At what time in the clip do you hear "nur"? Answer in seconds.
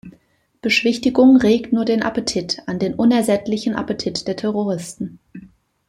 1.73-1.85